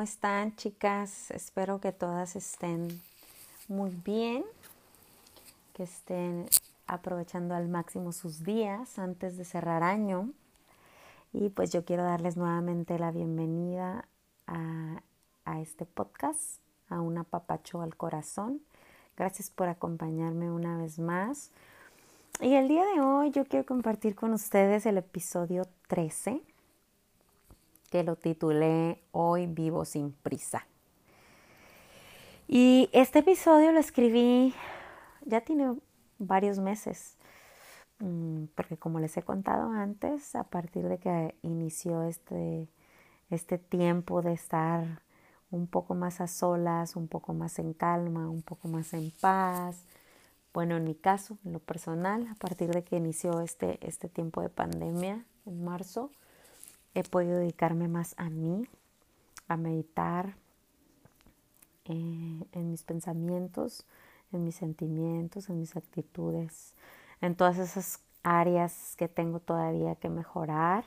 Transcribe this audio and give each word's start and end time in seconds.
¿cómo 0.00 0.08
están 0.08 0.56
chicas? 0.56 1.30
Espero 1.30 1.78
que 1.78 1.92
todas 1.92 2.34
estén 2.34 2.88
muy 3.68 3.90
bien, 4.02 4.46
que 5.74 5.82
estén 5.82 6.46
aprovechando 6.86 7.54
al 7.54 7.68
máximo 7.68 8.12
sus 8.12 8.42
días 8.42 8.98
antes 8.98 9.36
de 9.36 9.44
cerrar 9.44 9.82
año. 9.82 10.30
Y 11.34 11.50
pues 11.50 11.70
yo 11.70 11.84
quiero 11.84 12.02
darles 12.02 12.38
nuevamente 12.38 12.98
la 12.98 13.10
bienvenida 13.10 14.08
a, 14.46 15.02
a 15.44 15.60
este 15.60 15.84
podcast, 15.84 16.62
a 16.88 17.02
un 17.02 17.18
apapacho 17.18 17.82
al 17.82 17.94
corazón. 17.94 18.62
Gracias 19.18 19.50
por 19.50 19.68
acompañarme 19.68 20.50
una 20.50 20.78
vez 20.78 20.98
más. 20.98 21.50
Y 22.40 22.54
el 22.54 22.68
día 22.68 22.86
de 22.86 23.02
hoy 23.02 23.32
yo 23.32 23.44
quiero 23.44 23.66
compartir 23.66 24.14
con 24.14 24.32
ustedes 24.32 24.86
el 24.86 24.96
episodio 24.96 25.64
13 25.88 26.40
que 27.90 28.04
lo 28.04 28.16
titulé 28.16 29.02
Hoy 29.10 29.46
vivo 29.46 29.84
sin 29.84 30.12
prisa. 30.12 30.66
Y 32.48 32.88
este 32.92 33.20
episodio 33.20 33.72
lo 33.72 33.78
escribí, 33.78 34.54
ya 35.24 35.42
tiene 35.42 35.76
varios 36.18 36.58
meses, 36.58 37.16
mm, 37.98 38.46
porque 38.54 38.76
como 38.76 38.98
les 38.98 39.16
he 39.16 39.22
contado 39.22 39.70
antes, 39.70 40.34
a 40.34 40.44
partir 40.44 40.88
de 40.88 40.98
que 40.98 41.36
inició 41.42 42.04
este, 42.04 42.68
este 43.30 43.58
tiempo 43.58 44.22
de 44.22 44.32
estar 44.32 45.02
un 45.50 45.66
poco 45.66 45.94
más 45.94 46.20
a 46.20 46.26
solas, 46.26 46.96
un 46.96 47.08
poco 47.08 47.34
más 47.34 47.58
en 47.58 47.72
calma, 47.72 48.28
un 48.28 48.42
poco 48.42 48.68
más 48.68 48.92
en 48.94 49.12
paz. 49.20 49.84
Bueno, 50.52 50.76
en 50.76 50.84
mi 50.84 50.94
caso, 50.94 51.38
en 51.44 51.52
lo 51.52 51.60
personal, 51.60 52.26
a 52.28 52.34
partir 52.34 52.70
de 52.70 52.82
que 52.82 52.96
inició 52.96 53.40
este, 53.40 53.84
este 53.86 54.08
tiempo 54.08 54.42
de 54.42 54.48
pandemia 54.48 55.24
en 55.46 55.64
marzo, 55.64 56.10
he 56.94 57.02
podido 57.04 57.38
dedicarme 57.38 57.88
más 57.88 58.14
a 58.16 58.30
mí, 58.30 58.66
a 59.48 59.56
meditar 59.56 60.34
eh, 61.84 62.44
en 62.52 62.70
mis 62.70 62.84
pensamientos, 62.84 63.86
en 64.32 64.44
mis 64.44 64.56
sentimientos, 64.56 65.48
en 65.48 65.58
mis 65.58 65.76
actitudes, 65.76 66.74
en 67.20 67.34
todas 67.34 67.58
esas 67.58 68.00
áreas 68.22 68.94
que 68.96 69.08
tengo 69.08 69.40
todavía 69.40 69.96
que 69.96 70.08
mejorar 70.08 70.84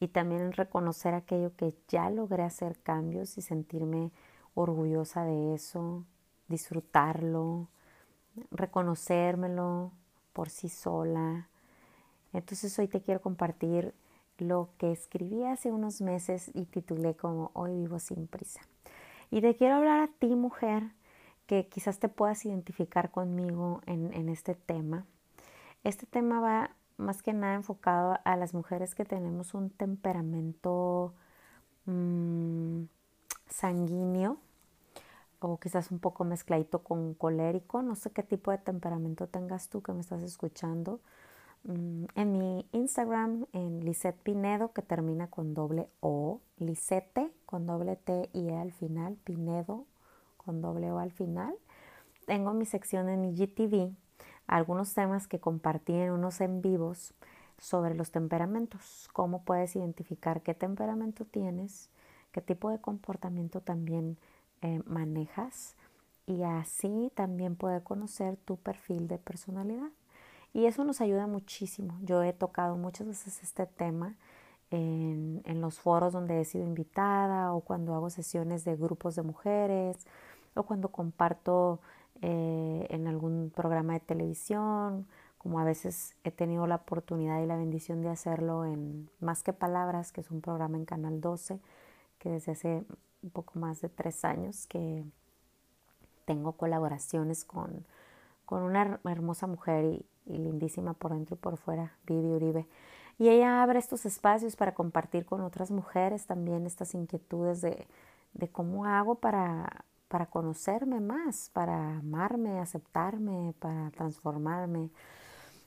y 0.00 0.08
también 0.08 0.52
reconocer 0.52 1.14
aquello 1.14 1.54
que 1.56 1.74
ya 1.88 2.10
logré 2.10 2.42
hacer 2.42 2.78
cambios 2.80 3.38
y 3.38 3.42
sentirme 3.42 4.10
orgullosa 4.54 5.24
de 5.24 5.54
eso, 5.54 6.04
disfrutarlo, 6.48 7.68
reconocérmelo 8.50 9.92
por 10.32 10.50
sí 10.50 10.68
sola. 10.68 11.48
Entonces 12.32 12.76
hoy 12.78 12.88
te 12.88 13.00
quiero 13.00 13.20
compartir 13.20 13.94
lo 14.38 14.70
que 14.78 14.92
escribí 14.92 15.44
hace 15.44 15.70
unos 15.70 16.00
meses 16.00 16.50
y 16.54 16.64
titulé 16.64 17.14
como 17.14 17.50
Hoy 17.54 17.74
vivo 17.74 17.98
sin 17.98 18.26
prisa. 18.26 18.60
Y 19.30 19.40
te 19.40 19.56
quiero 19.56 19.76
hablar 19.76 20.00
a 20.00 20.08
ti, 20.08 20.34
mujer, 20.34 20.92
que 21.46 21.68
quizás 21.68 21.98
te 21.98 22.08
puedas 22.08 22.44
identificar 22.44 23.10
conmigo 23.10 23.80
en, 23.86 24.28
este 24.28 24.54
tema. 24.54 25.06
Este 25.82 26.06
tema 26.06 26.40
va 26.40 26.70
más 26.96 27.22
que 27.22 27.32
nada 27.32 27.54
enfocado 27.54 28.18
a 28.24 28.36
las 28.36 28.54
mujeres 28.54 28.94
que 28.94 29.04
tenemos 29.04 29.54
un 29.54 29.70
temperamento 29.70 31.12
mm, 31.86 32.84
sanguíneo 33.48 34.38
o 35.40 35.58
quizás 35.58 35.90
un 35.90 35.98
poco 35.98 36.24
mezcladito 36.24 36.82
con 36.82 37.14
colérico. 37.14 37.82
No 37.82 37.94
sé 37.96 38.10
qué 38.10 38.22
tipo 38.22 38.50
de 38.50 38.58
temperamento 38.58 39.26
tengas 39.26 39.68
tú 39.68 39.82
que 39.82 39.92
me 39.92 40.00
estás 40.00 40.22
escuchando. 40.22 41.00
Mm, 41.64 42.04
en 42.14 42.38
mi 42.38 42.66
Instagram, 42.72 43.46
en 43.52 43.84
Lisette 43.84 44.20
Pinedo, 44.22 44.72
que 44.72 44.82
termina 44.82 45.28
con 45.28 45.54
doble 45.54 45.88
O, 46.00 46.40
Lisette 46.58 47.32
con 47.46 47.66
doble 47.66 47.96
T 47.96 48.28
y 48.34 48.48
E 48.48 48.56
al 48.56 48.72
final, 48.72 49.16
Pinedo 49.24 49.86
con 50.36 50.60
doble 50.60 50.92
O 50.92 50.98
al 50.98 51.10
final. 51.10 51.54
Tengo 52.26 52.52
mi 52.52 52.66
sección 52.66 53.08
en 53.08 53.24
IGTV, 53.24 53.94
algunos 54.46 54.94
temas 54.94 55.26
que 55.26 55.40
compartí 55.40 55.94
en 55.94 56.12
unos 56.12 56.40
en 56.42 56.60
vivos 56.60 57.14
sobre 57.58 57.94
los 57.94 58.10
temperamentos, 58.10 59.08
cómo 59.12 59.42
puedes 59.44 59.74
identificar 59.76 60.42
qué 60.42 60.54
temperamento 60.54 61.24
tienes, 61.24 61.88
qué 62.32 62.42
tipo 62.42 62.70
de 62.70 62.80
comportamiento 62.80 63.60
también 63.62 64.18
eh, 64.60 64.82
manejas 64.86 65.76
y 66.26 66.42
así 66.42 67.10
también 67.14 67.56
poder 67.56 67.82
conocer 67.82 68.36
tu 68.36 68.56
perfil 68.56 69.08
de 69.08 69.18
personalidad. 69.18 69.90
Y 70.54 70.66
eso 70.66 70.84
nos 70.84 71.00
ayuda 71.00 71.26
muchísimo. 71.26 71.98
Yo 72.02 72.22
he 72.22 72.32
tocado 72.32 72.76
muchas 72.76 73.08
veces 73.08 73.42
este 73.42 73.66
tema 73.66 74.14
en, 74.70 75.60
los 75.60 75.80
foros 75.80 76.12
donde 76.12 76.40
he 76.40 76.44
sido 76.44 76.64
invitada 76.64 77.52
o 77.52 77.60
cuando 77.60 77.94
hago 77.94 78.08
sesiones 78.08 78.64
de 78.64 78.76
grupos 78.76 79.16
de 79.16 79.22
mujeres 79.22 79.96
o 80.54 80.62
cuando 80.62 80.88
comparto 80.88 81.80
eh, 82.22 82.86
en 82.90 83.08
algún 83.08 83.52
programa 83.54 83.94
de 83.94 84.00
televisión, 84.00 85.06
como 85.38 85.58
a 85.58 85.64
veces 85.64 86.14
he 86.22 86.30
tenido 86.30 86.66
la 86.68 86.76
oportunidad 86.76 87.42
y 87.42 87.46
la 87.46 87.56
bendición 87.56 88.02
de 88.02 88.10
hacerlo 88.10 88.64
en 88.64 89.10
Más 89.20 89.42
que 89.42 89.52
Palabras, 89.52 90.12
que 90.12 90.20
es 90.20 90.30
un 90.30 90.40
programa 90.40 90.76
en 90.76 90.84
Canal 90.84 91.20
12, 91.20 91.60
que 92.20 92.30
desde 92.30 92.52
hace 92.52 92.84
un 93.24 93.30
poco 93.30 93.58
más 93.58 93.80
de 93.80 93.88
tres 93.88 94.24
años 94.24 94.68
que 94.68 95.04
tengo 96.26 96.52
colaboraciones 96.52 97.44
con, 97.44 97.84
con 98.44 98.62
una 98.62 99.00
hermosa 99.04 99.46
mujer 99.48 100.04
y 100.26 100.38
lindísima 100.38 100.94
por 100.94 101.12
dentro 101.12 101.36
y 101.36 101.38
por 101.38 101.56
fuera, 101.56 101.96
Vivi 102.06 102.28
Uribe. 102.28 102.66
Y 103.18 103.28
ella 103.28 103.62
abre 103.62 103.78
estos 103.78 104.06
espacios 104.06 104.56
para 104.56 104.74
compartir 104.74 105.24
con 105.24 105.40
otras 105.40 105.70
mujeres 105.70 106.26
también 106.26 106.66
estas 106.66 106.94
inquietudes 106.94 107.60
de, 107.60 107.86
de 108.34 108.48
cómo 108.48 108.86
hago 108.86 109.16
para, 109.16 109.84
para 110.08 110.26
conocerme 110.26 111.00
más, 111.00 111.50
para 111.52 111.98
amarme, 111.98 112.58
aceptarme, 112.60 113.54
para 113.60 113.90
transformarme. 113.90 114.90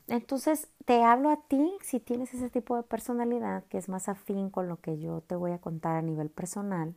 Entonces, 0.08 0.68
te 0.86 1.02
hablo 1.04 1.30
a 1.30 1.36
ti 1.36 1.72
si 1.82 2.00
tienes 2.00 2.32
ese 2.34 2.50
tipo 2.50 2.76
de 2.76 2.82
personalidad 2.82 3.64
que 3.64 3.78
es 3.78 3.88
más 3.88 4.08
afín 4.08 4.50
con 4.50 4.68
lo 4.68 4.80
que 4.80 4.98
yo 4.98 5.20
te 5.22 5.36
voy 5.36 5.52
a 5.52 5.58
contar 5.58 5.96
a 5.96 6.02
nivel 6.02 6.30
personal, 6.30 6.94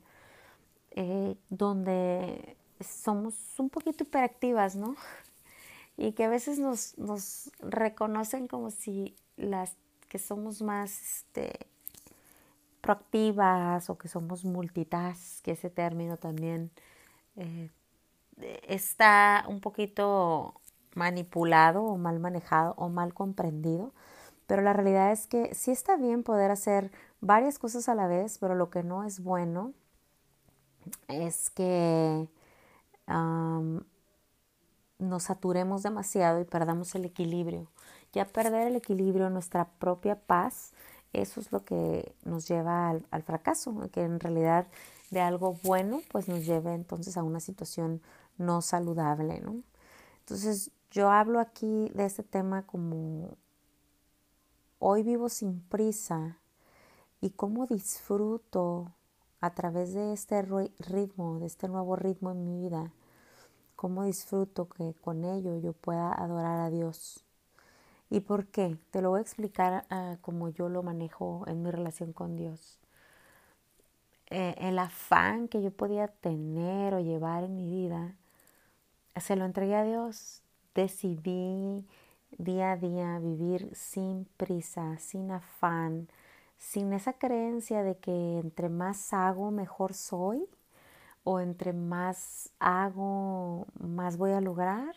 eh, 0.91 1.35
donde 1.49 2.57
somos 2.79 3.35
un 3.59 3.69
poquito 3.69 4.03
hiperactivas, 4.03 4.75
¿no? 4.75 4.95
Y 6.01 6.13
que 6.13 6.23
a 6.23 6.29
veces 6.29 6.57
nos, 6.57 6.97
nos 6.97 7.51
reconocen 7.59 8.47
como 8.47 8.72
si 8.72 9.16
las 9.38 9.75
que 10.09 10.17
somos 10.17 10.63
más 10.63 11.00
este, 11.00 11.67
proactivas 12.81 13.88
o 13.91 14.00
que 14.00 14.07
somos 14.07 14.44
multitask, 14.44 15.44
que 15.44 15.51
ese 15.51 15.69
término 15.69 16.17
también 16.17 16.72
eh, 17.35 17.69
está 18.67 19.45
un 19.47 19.61
poquito 19.61 20.56
manipulado 20.95 21.84
o 21.84 21.97
mal 21.97 22.19
manejado 22.19 22.73
o 22.78 22.90
mal 22.90 23.13
comprendido, 23.13 23.94
pero 24.47 24.63
la 24.63 24.73
realidad 24.73 25.11
es 25.11 25.28
que 25.28 25.53
sí 25.53 25.69
está 25.69 25.97
bien 25.97 26.23
poder 26.23 26.50
hacer 26.50 26.91
varias 27.19 27.59
cosas 27.59 27.88
a 27.90 27.94
la 27.94 28.07
vez, 28.07 28.40
pero 28.40 28.56
lo 28.56 28.72
que 28.72 28.81
no 28.81 29.03
es 29.03 29.19
bueno 29.19 29.73
es 31.07 31.51
que 31.51 32.28
nos 35.01 35.23
saturemos 35.23 35.84
demasiado 35.84 36.39
y 36.39 36.45
perdamos 36.45 36.95
el 36.95 37.06
equilibrio. 37.06 37.67
Ya 38.13 38.25
perder 38.25 38.67
el 38.67 38.75
equilibrio, 38.75 39.29
nuestra 39.29 39.66
propia 39.66 40.16
paz, 40.16 40.73
eso 41.12 41.41
es 41.41 41.51
lo 41.51 41.66
que 41.66 42.16
nos 42.23 42.47
lleva 42.47 42.89
al, 42.89 43.23
fracaso, 43.23 43.90
que 43.91 44.03
en 44.03 44.19
realidad 44.19 44.67
de 45.09 45.20
algo 45.20 45.58
bueno 45.64 46.02
pues 46.09 46.29
nos 46.29 46.46
lleve 46.46 46.73
entonces 46.73 47.17
a 47.17 47.23
una 47.23 47.40
situación 47.40 48.02
no 48.37 48.61
saludable, 48.61 49.41
¿no? 49.41 49.58
Entonces 50.20 50.72
yo 50.91 51.09
hablo 51.09 51.40
aquí 51.40 51.90
de 51.93 52.05
este 52.05 52.23
tema 52.23 52.66
como 52.66 53.37
hoy 54.79 55.03
vivo 55.03 55.28
sin 55.28 55.61
prisa 55.61 56.37
y 57.20 57.31
cómo 57.31 57.66
disfruto 57.66 58.93
a 59.41 59.53
través 59.53 59.93
de 59.93 60.14
este 60.14 60.41
ritmo, 60.79 61.40
de 61.40 61.47
este 61.47 61.67
nuevo 61.67 61.96
ritmo 61.96 62.31
en 62.31 62.46
mi 62.46 62.67
vida, 62.67 62.93
cómo 63.81 64.03
disfruto 64.03 64.69
que 64.69 64.93
con 65.01 65.25
ello 65.25 65.57
yo 65.57 65.73
pueda 65.73 66.13
adorar 66.13 66.59
a 66.59 66.69
Dios. 66.69 67.25
¿Y 68.11 68.19
por 68.19 68.45
qué? 68.45 68.78
Te 68.91 69.01
lo 69.01 69.09
voy 69.09 69.17
a 69.17 69.22
explicar 69.23 69.87
uh, 69.89 70.22
como 70.22 70.49
yo 70.49 70.69
lo 70.69 70.83
manejo 70.83 71.45
en 71.47 71.63
mi 71.63 71.72
relación 71.72 72.13
con 72.13 72.37
Dios. 72.37 72.78
Eh, 74.29 74.53
el 74.59 74.78
afán 74.78 75.47
que 75.47 75.63
yo 75.63 75.72
podía 75.72 76.09
tener 76.09 76.93
o 76.93 76.99
llevar 76.99 77.43
en 77.43 77.55
mi 77.55 77.66
vida, 77.66 78.13
se 79.16 79.35
lo 79.35 79.45
entregué 79.45 79.73
a 79.73 79.83
Dios. 79.83 80.43
Decidí 80.75 81.83
día 82.37 82.73
a 82.73 82.78
día 82.78 83.17
vivir 83.17 83.75
sin 83.75 84.25
prisa, 84.37 84.99
sin 84.99 85.31
afán, 85.31 86.07
sin 86.59 86.93
esa 86.93 87.13
creencia 87.13 87.81
de 87.81 87.97
que 87.97 88.37
entre 88.37 88.69
más 88.69 89.11
hago, 89.11 89.49
mejor 89.49 89.95
soy 89.95 90.47
o 91.23 91.40
entre 91.40 91.73
más 91.73 92.50
hago, 92.59 93.68
más 93.79 94.18
voy 94.18 94.32
a 94.32 94.41
lograr, 94.41 94.96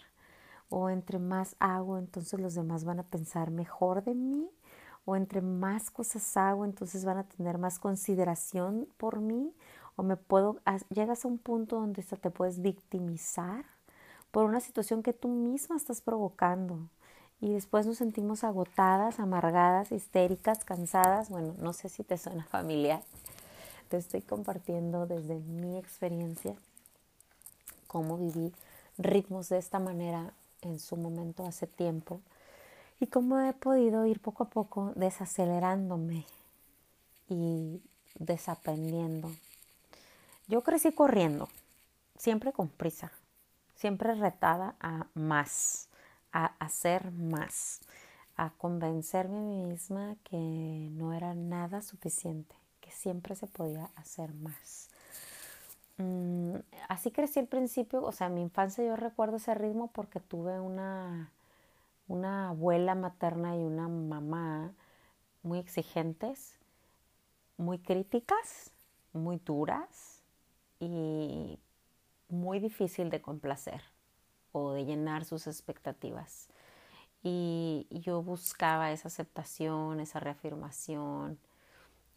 o 0.68 0.90
entre 0.90 1.18
más 1.18 1.56
hago, 1.60 1.98
entonces 1.98 2.40
los 2.40 2.54
demás 2.54 2.84
van 2.84 3.00
a 3.00 3.04
pensar 3.04 3.50
mejor 3.50 4.02
de 4.04 4.14
mí, 4.14 4.48
o 5.04 5.16
entre 5.16 5.42
más 5.42 5.90
cosas 5.90 6.36
hago, 6.36 6.64
entonces 6.64 7.04
van 7.04 7.18
a 7.18 7.24
tener 7.24 7.58
más 7.58 7.78
consideración 7.78 8.88
por 8.96 9.20
mí, 9.20 9.54
o 9.96 10.02
me 10.02 10.16
puedo, 10.16 10.60
llegas 10.88 11.24
a 11.24 11.28
un 11.28 11.38
punto 11.38 11.76
donde 11.76 12.00
hasta 12.00 12.16
te 12.16 12.30
puedes 12.30 12.60
victimizar 12.60 13.64
por 14.30 14.44
una 14.44 14.60
situación 14.60 15.02
que 15.02 15.12
tú 15.12 15.28
misma 15.28 15.76
estás 15.76 16.00
provocando. 16.00 16.88
Y 17.40 17.52
después 17.52 17.86
nos 17.86 17.98
sentimos 17.98 18.42
agotadas, 18.42 19.20
amargadas, 19.20 19.92
histéricas, 19.92 20.64
cansadas. 20.64 21.28
Bueno, 21.28 21.54
no 21.58 21.72
sé 21.72 21.88
si 21.88 22.02
te 22.02 22.16
suena 22.16 22.44
familiar. 22.44 23.02
Te 23.94 23.98
estoy 23.98 24.22
compartiendo 24.22 25.06
desde 25.06 25.36
mi 25.36 25.78
experiencia 25.78 26.56
cómo 27.86 28.18
viví 28.18 28.52
ritmos 28.98 29.48
de 29.50 29.58
esta 29.58 29.78
manera 29.78 30.32
en 30.62 30.80
su 30.80 30.96
momento 30.96 31.46
hace 31.46 31.68
tiempo 31.68 32.20
y 32.98 33.06
cómo 33.06 33.38
he 33.38 33.52
podido 33.52 34.04
ir 34.04 34.18
poco 34.18 34.42
a 34.42 34.48
poco 34.48 34.92
desacelerándome 34.96 36.26
y 37.28 37.80
desaprendiendo. 38.18 39.30
Yo 40.48 40.62
crecí 40.62 40.90
corriendo, 40.90 41.48
siempre 42.18 42.52
con 42.52 42.66
prisa, 42.66 43.12
siempre 43.76 44.16
retada 44.16 44.74
a 44.80 45.06
más, 45.14 45.86
a 46.32 46.46
hacer 46.58 47.12
más, 47.12 47.78
a 48.36 48.50
convencerme 48.58 49.38
a 49.38 49.42
mí 49.42 49.62
misma 49.62 50.16
que 50.24 50.36
no 50.36 51.12
era 51.12 51.32
nada 51.34 51.80
suficiente, 51.80 52.56
siempre 52.94 53.34
se 53.34 53.46
podía 53.46 53.90
hacer 53.96 54.32
más. 54.34 54.88
Mm, 55.98 56.56
así 56.88 57.10
crecí 57.12 57.38
al 57.38 57.46
principio, 57.46 58.02
o 58.02 58.12
sea, 58.12 58.26
en 58.26 58.34
mi 58.34 58.42
infancia 58.42 58.84
yo 58.84 58.96
recuerdo 58.96 59.36
ese 59.36 59.54
ritmo 59.54 59.88
porque 59.92 60.20
tuve 60.20 60.58
una, 60.60 61.30
una 62.08 62.48
abuela 62.50 62.94
materna 62.94 63.56
y 63.56 63.60
una 63.60 63.88
mamá 63.88 64.72
muy 65.42 65.58
exigentes, 65.58 66.58
muy 67.56 67.78
críticas, 67.78 68.72
muy 69.12 69.38
duras 69.38 70.22
y 70.80 71.58
muy 72.28 72.58
difícil 72.58 73.10
de 73.10 73.22
complacer 73.22 73.82
o 74.52 74.72
de 74.72 74.84
llenar 74.84 75.24
sus 75.24 75.46
expectativas. 75.46 76.48
Y 77.22 77.86
yo 77.90 78.22
buscaba 78.22 78.92
esa 78.92 79.08
aceptación, 79.08 80.00
esa 80.00 80.20
reafirmación, 80.20 81.38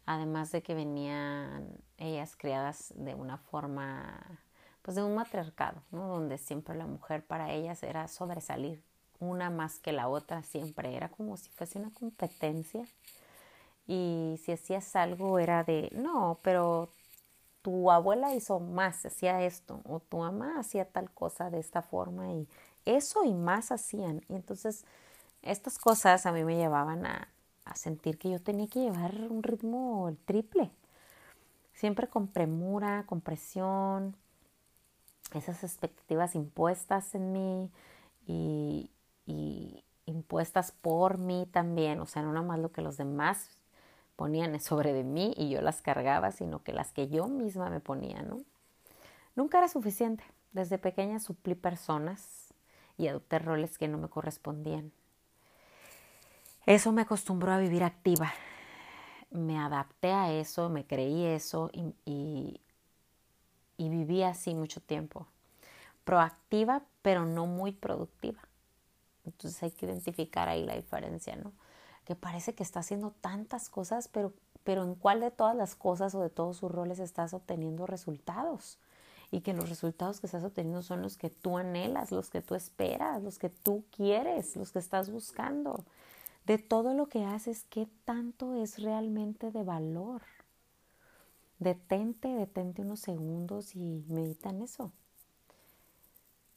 además 0.08 0.50
de 0.52 0.62
que 0.62 0.74
venían 0.74 1.68
ellas 1.98 2.34
criadas 2.34 2.94
de 2.96 3.14
una 3.14 3.36
forma, 3.36 4.40
pues 4.80 4.94
de 4.94 5.02
un 5.02 5.14
matriarcado, 5.14 5.82
¿no? 5.90 6.08
donde 6.08 6.38
siempre 6.38 6.74
la 6.74 6.86
mujer 6.86 7.22
para 7.22 7.52
ellas 7.52 7.82
era 7.82 8.08
sobresalir, 8.08 8.82
una 9.20 9.50
más 9.50 9.80
que 9.80 9.92
la 9.92 10.08
otra, 10.08 10.42
siempre 10.42 10.96
era 10.96 11.10
como 11.10 11.36
si 11.36 11.50
fuese 11.50 11.78
una 11.78 11.90
competencia. 11.92 12.86
Y 13.86 14.40
si 14.42 14.52
hacías 14.52 14.96
algo 14.96 15.38
era 15.38 15.62
de, 15.62 15.90
no, 15.92 16.38
pero 16.42 16.90
tu 17.60 17.90
abuela 17.90 18.34
hizo 18.34 18.60
más, 18.60 19.04
hacía 19.04 19.42
esto, 19.42 19.82
o 19.84 20.00
tu 20.00 20.18
mamá 20.18 20.58
hacía 20.58 20.86
tal 20.86 21.10
cosa 21.10 21.50
de 21.50 21.58
esta 21.58 21.82
forma, 21.82 22.32
y 22.32 22.48
eso 22.86 23.24
y 23.24 23.34
más 23.34 23.72
hacían. 23.72 24.22
Y 24.28 24.36
entonces 24.36 24.86
estas 25.42 25.78
cosas 25.78 26.24
a 26.24 26.32
mí 26.32 26.44
me 26.44 26.56
llevaban 26.56 27.04
a, 27.04 27.28
sentir 27.74 28.18
que 28.18 28.30
yo 28.30 28.40
tenía 28.40 28.68
que 28.68 28.80
llevar 28.80 29.14
un 29.30 29.42
ritmo 29.42 30.14
triple, 30.24 30.70
siempre 31.74 32.08
con 32.08 32.28
premura, 32.28 33.04
con 33.06 33.20
presión, 33.20 34.16
esas 35.34 35.62
expectativas 35.64 36.34
impuestas 36.34 37.14
en 37.14 37.32
mí 37.32 37.70
y, 38.26 38.90
y 39.26 39.84
impuestas 40.06 40.72
por 40.72 41.18
mí 41.18 41.46
también, 41.50 42.00
o 42.00 42.06
sea, 42.06 42.22
no 42.22 42.32
nada 42.32 42.46
más 42.46 42.58
lo 42.58 42.72
que 42.72 42.82
los 42.82 42.96
demás 42.96 43.50
ponían 44.16 44.58
sobre 44.60 44.92
de 44.92 45.04
mí 45.04 45.32
y 45.36 45.50
yo 45.50 45.60
las 45.60 45.80
cargaba, 45.80 46.32
sino 46.32 46.62
que 46.62 46.72
las 46.72 46.92
que 46.92 47.08
yo 47.08 47.28
misma 47.28 47.70
me 47.70 47.80
ponía, 47.80 48.22
¿no? 48.22 48.40
Nunca 49.36 49.58
era 49.58 49.68
suficiente. 49.68 50.24
Desde 50.52 50.78
pequeña 50.78 51.20
suplí 51.20 51.54
personas 51.54 52.52
y 52.96 53.06
adopté 53.06 53.38
roles 53.38 53.78
que 53.78 53.86
no 53.86 53.98
me 53.98 54.08
correspondían. 54.08 54.90
Eso 56.68 56.92
me 56.92 57.00
acostumbró 57.00 57.52
a 57.52 57.58
vivir 57.58 57.82
activa. 57.82 58.30
Me 59.30 59.58
adapté 59.58 60.12
a 60.12 60.30
eso, 60.30 60.68
me 60.68 60.86
creí 60.86 61.24
eso 61.24 61.70
y, 61.72 62.60
viví 63.78 64.22
así 64.22 64.54
mucho 64.54 64.82
tiempo. 64.82 65.26
Proactiva, 66.04 66.82
pero 67.00 67.24
no 67.24 67.46
muy 67.46 67.72
productiva. 67.72 68.40
Entonces 69.24 69.62
hay 69.62 69.70
que 69.70 69.86
identificar 69.86 70.50
ahí 70.50 70.66
la 70.66 70.74
diferencia, 70.74 71.36
¿no? 71.36 71.52
Que 72.04 72.14
parece 72.14 72.54
que 72.54 72.64
está 72.64 72.80
haciendo 72.80 73.14
tantas 73.22 73.70
cosas, 73.70 74.08
pero, 74.08 74.34
pero 74.62 74.84
en 74.84 74.94
cuál 74.94 75.20
de 75.20 75.30
todas 75.30 75.56
las 75.56 75.74
cosas 75.74 76.14
o 76.14 76.20
de 76.20 76.28
todos 76.28 76.58
sus 76.58 76.70
roles 76.70 76.98
estás 76.98 77.32
obteniendo 77.32 77.86
resultados. 77.86 78.76
Y 79.30 79.40
que 79.40 79.54
los 79.54 79.70
resultados 79.70 80.20
que 80.20 80.26
estás 80.26 80.44
obteniendo 80.44 80.82
son 80.82 81.00
los 81.00 81.16
que 81.16 81.30
tú 81.30 81.56
anhelas, 81.56 82.12
los 82.12 82.28
que 82.28 82.42
tú 82.42 82.54
esperas, 82.54 83.22
los 83.22 83.38
que 83.38 83.48
tú 83.48 83.84
quieres, 83.90 84.54
los 84.54 84.70
que 84.70 84.80
estás 84.80 85.08
buscando 85.08 85.82
de 86.48 86.56
todo 86.56 86.94
lo 86.94 87.10
que 87.10 87.26
haces, 87.26 87.66
qué 87.68 87.86
tanto 88.06 88.54
es 88.54 88.82
realmente 88.82 89.50
de 89.50 89.64
valor. 89.64 90.22
Detente, 91.58 92.28
detente 92.28 92.80
unos 92.80 93.00
segundos 93.00 93.76
y 93.76 94.02
medita 94.08 94.48
en 94.48 94.62
eso. 94.62 94.90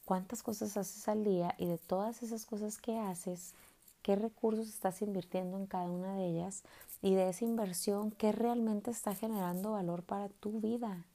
¿Cuántas 0.05 0.43
cosas 0.43 0.77
haces 0.77 1.09
al 1.09 1.25
día? 1.25 1.55
Y 1.57 1.65
de 1.65 1.77
todas 1.77 2.23
esas 2.23 2.45
cosas 2.45 2.77
que 2.77 2.99
haces, 2.99 3.53
¿qué 4.01 4.15
recursos 4.15 4.69
estás 4.69 5.01
invirtiendo 5.01 5.57
en 5.57 5.65
cada 5.65 5.91
una 5.91 6.15
de 6.15 6.25
ellas? 6.25 6.63
Y 7.01 7.15
de 7.15 7.27
esa 7.27 7.44
inversión, 7.44 8.11
¿qué 8.11 8.31
realmente 8.31 8.91
está 8.91 9.13
generando 9.13 9.73
valor 9.73 10.03
para 10.03 10.29
tu 10.29 10.61
vida? 10.61 11.05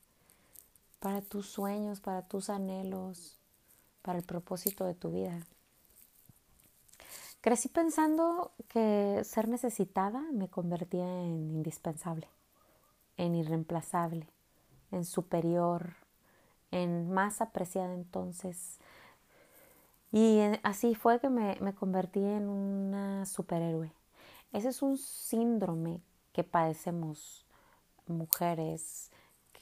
Para 1.01 1.23
tus 1.23 1.47
sueños, 1.47 2.01
para 2.01 2.29
tus 2.29 2.51
anhelos, 2.51 3.39
para 4.03 4.19
el 4.19 4.25
propósito 4.25 4.85
de 4.85 4.95
tu 4.95 5.13
vida. 5.13 5.47
Crecí 7.47 7.69
pensando 7.69 8.51
que 8.67 9.23
ser 9.23 9.47
necesitada 9.47 10.21
me 10.33 10.49
convertía 10.49 11.05
en 11.05 11.53
indispensable, 11.53 12.29
en 13.17 13.37
irreemplazable, 13.37 14.27
en 14.91 15.05
superior, 15.05 15.95
en 16.73 17.09
más 17.09 17.41
apreciada 17.41 17.95
entonces. 17.95 18.79
Y 20.11 20.41
así 20.65 20.97
fue 20.97 21.21
que 21.21 21.29
me, 21.29 21.57
me 21.61 21.73
convertí 21.73 22.19
en 22.19 22.49
una 22.49 23.25
superhéroe. 23.27 23.93
Ese 24.53 24.71
es 24.71 24.83
un 24.83 24.99
síndrome 24.99 26.01
que 26.33 26.43
padecemos 26.43 27.47
mujeres 28.09 29.13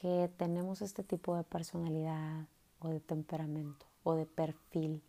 que 0.01 0.31
tenemos 0.39 0.81
este 0.81 1.03
tipo 1.03 1.37
de 1.37 1.45
personalidad 1.45 2.47
o 2.79 2.89
de 2.89 3.01
temperamento 3.01 3.85
o 4.05 4.15
de 4.15 4.25
perfil 4.25 5.03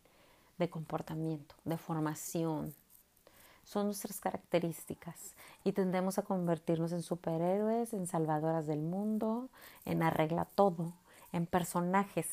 de 0.58 0.70
comportamiento, 0.70 1.56
de 1.66 1.78
formación. 1.78 2.74
Son 3.64 3.88
nuestras 3.88 4.20
características 4.20 5.34
y 5.64 5.72
tendemos 5.72 6.18
a 6.18 6.22
convertirnos 6.22 6.92
en 6.92 7.02
superhéroes, 7.02 7.94
en 7.94 8.06
salvadoras 8.06 8.68
del 8.68 8.82
mundo, 8.82 9.50
en 9.86 10.04
arregla 10.04 10.46
todo, 10.46 10.94
en 11.32 11.48
personajes. 11.48 12.28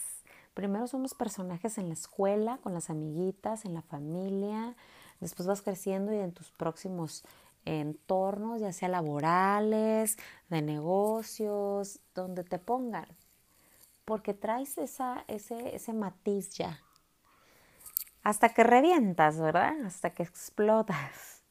Primero 0.52 0.86
somos 0.86 1.14
personajes 1.14 1.78
en 1.78 1.88
la 1.88 1.94
escuela, 1.94 2.58
con 2.62 2.74
las 2.74 2.90
amiguitas, 2.90 3.64
en 3.64 3.72
la 3.72 3.82
familia, 3.82 4.76
después 5.20 5.46
vas 5.46 5.62
creciendo 5.62 6.12
y 6.12 6.18
en 6.18 6.32
tus 6.32 6.50
próximos 6.50 7.24
entornos, 7.64 8.60
ya 8.60 8.72
sea 8.72 8.88
laborales, 8.88 10.18
de 10.50 10.60
negocios, 10.60 12.00
donde 12.14 12.44
te 12.44 12.58
pongan, 12.58 13.06
porque 14.04 14.34
traes 14.34 14.76
esa, 14.76 15.24
ese, 15.28 15.74
ese 15.74 15.94
matiz 15.94 16.50
ya 16.50 16.78
hasta 18.22 18.50
que 18.50 18.62
revientas, 18.62 19.38
¿verdad? 19.38 19.74
Hasta 19.84 20.10
que 20.10 20.22
explotas. 20.22 21.42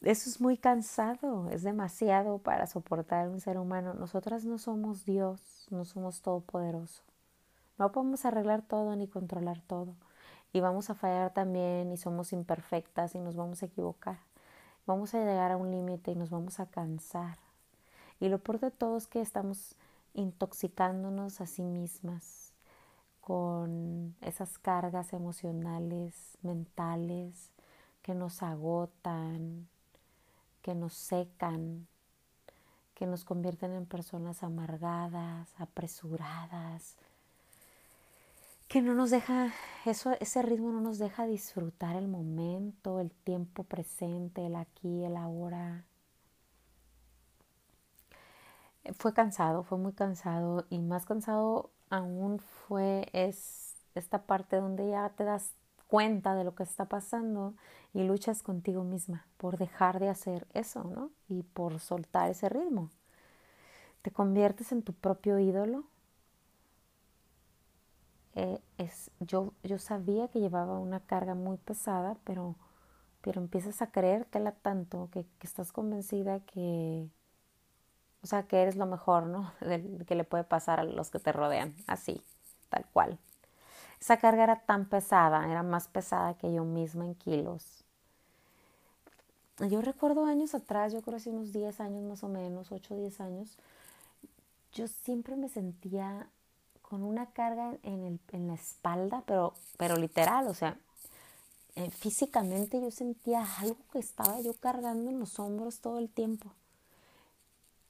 Eso 0.00 0.30
es 0.30 0.40
muy 0.40 0.56
cansado, 0.56 1.50
es 1.50 1.64
demasiado 1.64 2.38
para 2.38 2.68
soportar 2.68 3.28
un 3.28 3.40
ser 3.40 3.58
humano. 3.58 3.94
Nosotras 3.94 4.44
no 4.44 4.58
somos 4.58 5.04
Dios, 5.04 5.66
no 5.70 5.84
somos 5.84 6.22
todopoderoso. 6.22 7.02
No 7.78 7.90
podemos 7.90 8.24
arreglar 8.24 8.62
todo 8.62 8.94
ni 8.94 9.08
controlar 9.08 9.60
todo. 9.62 9.94
Y 10.52 10.60
vamos 10.60 10.88
a 10.88 10.94
fallar 10.94 11.32
también 11.34 11.92
y 11.92 11.96
somos 11.96 12.32
imperfectas 12.32 13.14
y 13.16 13.18
nos 13.18 13.34
vamos 13.34 13.62
a 13.62 13.66
equivocar. 13.66 14.18
Vamos 14.86 15.14
a 15.14 15.18
llegar 15.18 15.50
a 15.50 15.56
un 15.56 15.72
límite 15.72 16.12
y 16.12 16.14
nos 16.14 16.30
vamos 16.30 16.60
a 16.60 16.66
cansar. 16.66 17.38
Y 18.20 18.28
lo 18.28 18.38
peor 18.38 18.60
de 18.60 18.70
todo 18.70 18.96
es 18.96 19.08
que 19.08 19.20
estamos 19.20 19.74
intoxicándonos 20.14 21.40
a 21.40 21.46
sí 21.46 21.62
mismas 21.62 22.47
con 23.28 24.16
esas 24.22 24.56
cargas 24.56 25.12
emocionales, 25.12 26.38
mentales, 26.40 27.52
que 28.00 28.14
nos 28.14 28.42
agotan, 28.42 29.68
que 30.62 30.74
nos 30.74 30.94
secan, 30.94 31.86
que 32.94 33.06
nos 33.06 33.26
convierten 33.26 33.74
en 33.74 33.84
personas 33.84 34.42
amargadas, 34.42 35.52
apresuradas, 35.58 36.96
que 38.66 38.80
no 38.80 38.94
nos 38.94 39.10
deja, 39.10 39.52
eso, 39.84 40.12
ese 40.20 40.40
ritmo 40.40 40.72
no 40.72 40.80
nos 40.80 40.98
deja 40.98 41.26
disfrutar 41.26 41.96
el 41.96 42.08
momento, 42.08 42.98
el 42.98 43.10
tiempo 43.10 43.62
presente, 43.62 44.46
el 44.46 44.56
aquí, 44.56 45.04
el 45.04 45.18
ahora. 45.18 45.84
Fue 48.96 49.12
cansado, 49.12 49.64
fue 49.64 49.76
muy 49.76 49.92
cansado 49.92 50.64
y 50.70 50.78
más 50.78 51.04
cansado 51.04 51.72
aún 51.90 52.38
fue 52.38 53.08
es 53.12 53.76
esta 53.94 54.22
parte 54.22 54.56
donde 54.56 54.90
ya 54.90 55.10
te 55.10 55.24
das 55.24 55.54
cuenta 55.86 56.34
de 56.34 56.44
lo 56.44 56.54
que 56.54 56.62
está 56.62 56.86
pasando 56.86 57.54
y 57.94 58.04
luchas 58.04 58.42
contigo 58.42 58.84
misma 58.84 59.26
por 59.38 59.58
dejar 59.58 59.98
de 60.00 60.08
hacer 60.08 60.46
eso, 60.54 60.84
¿no? 60.84 61.10
Y 61.28 61.42
por 61.42 61.80
soltar 61.80 62.30
ese 62.30 62.48
ritmo. 62.48 62.90
Te 64.02 64.10
conviertes 64.10 64.72
en 64.72 64.82
tu 64.82 64.92
propio 64.92 65.38
ídolo. 65.38 65.84
Eh, 68.34 68.60
es, 68.76 69.10
yo, 69.20 69.52
yo 69.64 69.78
sabía 69.78 70.28
que 70.28 70.40
llevaba 70.40 70.78
una 70.78 71.00
carga 71.00 71.34
muy 71.34 71.56
pesada, 71.56 72.16
pero, 72.24 72.54
pero 73.22 73.40
empiezas 73.40 73.82
a 73.82 73.90
creértela 73.90 74.52
tanto 74.52 75.08
que, 75.10 75.24
que 75.38 75.46
estás 75.46 75.72
convencida 75.72 76.40
que, 76.40 77.08
o 78.22 78.26
sea, 78.26 78.44
que 78.44 78.60
eres 78.62 78.76
lo 78.76 78.86
mejor, 78.86 79.26
¿no? 79.26 79.52
que 80.06 80.14
le 80.14 80.24
puede 80.24 80.44
pasar 80.44 80.80
a 80.80 80.84
los 80.84 81.10
que 81.10 81.18
te 81.18 81.32
rodean, 81.32 81.74
así, 81.86 82.22
tal 82.68 82.84
cual. 82.92 83.18
Esa 84.00 84.18
carga 84.18 84.44
era 84.44 84.60
tan 84.60 84.88
pesada, 84.88 85.50
era 85.50 85.62
más 85.62 85.88
pesada 85.88 86.34
que 86.34 86.52
yo 86.52 86.64
misma 86.64 87.04
en 87.04 87.14
kilos. 87.14 87.84
Yo 89.68 89.80
recuerdo 89.80 90.24
años 90.24 90.54
atrás, 90.54 90.92
yo 90.92 91.02
creo 91.02 91.16
hace 91.16 91.30
unos 91.30 91.52
10 91.52 91.80
años 91.80 92.04
más 92.04 92.22
o 92.22 92.28
menos, 92.28 92.70
8 92.70 92.94
o 92.94 92.96
10 92.96 93.20
años, 93.20 93.58
yo 94.72 94.86
siempre 94.86 95.34
me 95.34 95.48
sentía 95.48 96.28
con 96.82 97.02
una 97.02 97.26
carga 97.26 97.76
en, 97.82 98.04
el, 98.04 98.20
en 98.32 98.46
la 98.46 98.54
espalda, 98.54 99.24
pero, 99.26 99.54
pero 99.76 99.96
literal, 99.96 100.46
o 100.46 100.54
sea, 100.54 100.78
eh, 101.74 101.90
físicamente 101.90 102.80
yo 102.80 102.90
sentía 102.90 103.44
algo 103.58 103.78
que 103.92 103.98
estaba 103.98 104.40
yo 104.40 104.54
cargando 104.54 105.10
en 105.10 105.18
los 105.18 105.38
hombros 105.38 105.80
todo 105.80 105.98
el 105.98 106.08
tiempo. 106.08 106.52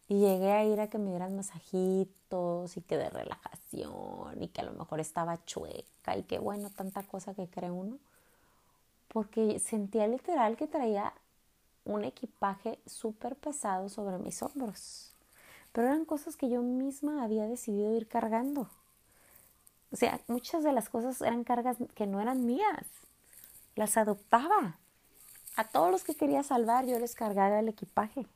Y 0.08 0.20
llegué 0.20 0.52
a 0.52 0.64
ir 0.64 0.80
a 0.80 0.88
que 0.88 0.98
me 0.98 1.10
dieran 1.10 1.36
masajitos 1.36 2.76
y 2.76 2.80
que 2.80 2.96
de 2.96 3.10
relajación 3.10 4.42
y 4.42 4.48
que 4.48 4.62
a 4.62 4.64
lo 4.64 4.72
mejor 4.72 5.00
estaba 5.00 5.44
chueca 5.44 6.16
y 6.16 6.22
que 6.22 6.38
bueno, 6.38 6.70
tanta 6.70 7.02
cosa 7.02 7.34
que 7.34 7.46
cree 7.46 7.70
uno. 7.70 7.98
Porque 9.08 9.58
sentía 9.58 10.06
literal 10.06 10.56
que 10.56 10.66
traía 10.66 11.12
un 11.84 12.04
equipaje 12.04 12.78
súper 12.86 13.36
pesado 13.36 13.88
sobre 13.88 14.18
mis 14.18 14.42
hombros. 14.42 15.12
Pero 15.72 15.88
eran 15.88 16.04
cosas 16.04 16.36
que 16.36 16.48
yo 16.48 16.62
misma 16.62 17.22
había 17.22 17.46
decidido 17.46 17.94
ir 17.94 18.08
cargando. 18.08 18.68
O 19.90 19.96
sea, 19.96 20.20
muchas 20.26 20.62
de 20.64 20.72
las 20.72 20.88
cosas 20.88 21.20
eran 21.22 21.44
cargas 21.44 21.76
que 21.94 22.06
no 22.06 22.20
eran 22.20 22.46
mías. 22.46 22.86
Las 23.74 23.96
adoptaba. 23.96 24.78
A 25.56 25.64
todos 25.64 25.90
los 25.90 26.04
que 26.04 26.14
quería 26.14 26.42
salvar 26.42 26.86
yo 26.86 26.98
les 26.98 27.14
cargaba 27.14 27.58
el 27.60 27.68
equipaje. 27.68 28.26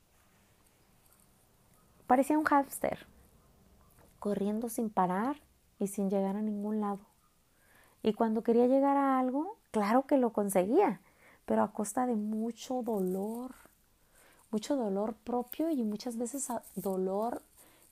Parecía 2.13 2.39
un 2.39 2.45
hámster, 2.45 3.07
corriendo 4.19 4.69
sin 4.69 4.91
parar 4.91 5.41
y 5.79 5.87
sin 5.87 6.11
llegar 6.11 6.37
a 6.37 6.43
ningún 6.43 6.79
lado. 6.79 7.01
Y 8.03 8.13
cuando 8.13 8.43
quería 8.43 8.67
llegar 8.67 8.99
a 8.99 9.19
algo, 9.19 9.57
claro 9.71 10.07
que 10.07 10.19
lo 10.19 10.31
conseguía, 10.31 11.01
pero 11.47 11.63
a 11.63 11.73
costa 11.73 12.05
de 12.05 12.15
mucho 12.15 12.83
dolor, 12.83 13.55
mucho 14.51 14.77
dolor 14.77 15.15
propio 15.25 15.71
y 15.71 15.85
muchas 15.85 16.19
veces 16.19 16.49
dolor 16.75 17.41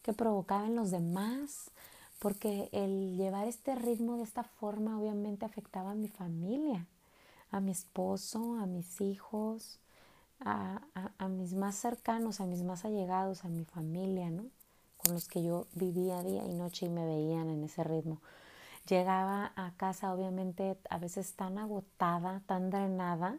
que 0.03 0.13
provocaba 0.13 0.67
en 0.67 0.77
los 0.77 0.91
demás, 0.91 1.71
porque 2.19 2.69
el 2.73 3.17
llevar 3.17 3.49
este 3.49 3.75
ritmo 3.75 4.19
de 4.19 4.25
esta 4.25 4.43
forma 4.43 5.01
obviamente 5.01 5.47
afectaba 5.47 5.93
a 5.93 5.95
mi 5.95 6.09
familia, 6.09 6.87
a 7.51 7.61
mi 7.61 7.71
esposo, 7.71 8.59
a 8.61 8.67
mis 8.67 9.01
hijos, 9.01 9.79
a, 10.41 10.81
a, 11.19 11.29
mis 11.29 11.55
más 11.55 11.75
cercanos, 11.75 12.41
a 12.41 12.47
mis 12.47 12.63
más 12.63 12.85
allegados, 12.85 13.45
a 13.45 13.49
mi 13.49 13.65
familia, 13.65 14.31
¿no? 14.31 14.47
Con 14.97 15.15
los 15.15 15.29
que 15.29 15.43
yo 15.43 15.67
vivía 15.75 16.23
día 16.23 16.45
y 16.45 16.55
noche 16.55 16.87
y 16.87 16.89
me 16.89 17.05
veían 17.05 17.51
en 17.51 17.65
ese 17.65 17.85
ritmo. 17.85 18.21
Llegaba 18.89 19.53
a 19.57 19.73
casa 19.77 20.13
obviamente 20.13 20.79
a 20.89 20.99
veces 20.99 21.35
tan 21.35 21.59
agotada, 21.59 22.43
tan 22.47 22.71
drenada 22.71 23.39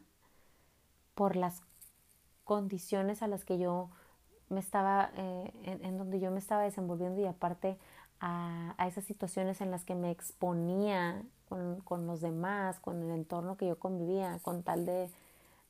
por 1.15 1.35
las 1.35 1.61
condiciones 2.43 3.21
a 3.21 3.27
las 3.27 3.45
que 3.45 3.57
yo 3.57 3.89
me 4.49 4.59
estaba, 4.59 5.11
eh, 5.15 5.51
en, 5.63 5.97
donde 5.97 6.19
yo 6.19 6.29
me 6.31 6.39
estaba 6.39 6.63
desenvolviendo 6.63 7.21
y 7.21 7.25
aparte 7.25 7.77
a, 8.19 8.75
a, 8.77 8.87
esas 8.87 9.05
situaciones 9.05 9.61
en 9.61 9.71
las 9.71 9.85
que 9.85 9.95
me 9.95 10.11
exponía 10.11 11.23
con, 11.47 11.81
con 11.81 12.05
los 12.05 12.21
demás, 12.21 12.79
con 12.79 13.01
el 13.01 13.11
entorno 13.11 13.57
que 13.57 13.67
yo 13.67 13.79
convivía, 13.79 14.39
con 14.41 14.63
tal 14.63 14.85
de 14.85 15.09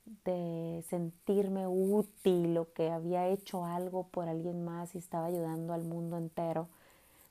de 0.05 0.83
sentirme 0.89 1.67
útil 1.67 2.57
o 2.57 2.71
que 2.73 2.89
había 2.91 3.27
hecho 3.27 3.65
algo 3.65 4.07
por 4.07 4.27
alguien 4.27 4.63
más 4.65 4.95
y 4.95 4.97
estaba 4.97 5.27
ayudando 5.27 5.73
al 5.73 5.83
mundo 5.83 6.17
entero, 6.17 6.67